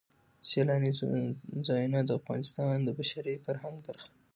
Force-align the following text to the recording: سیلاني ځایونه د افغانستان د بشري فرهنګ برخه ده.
سیلاني 0.49 0.91
ځایونه 1.67 1.99
د 2.03 2.09
افغانستان 2.19 2.75
د 2.83 2.89
بشري 2.99 3.35
فرهنګ 3.45 3.75
برخه 3.87 4.09
ده. 4.13 4.13